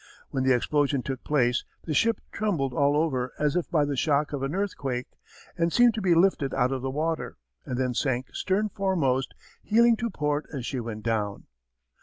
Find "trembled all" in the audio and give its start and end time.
2.31-2.97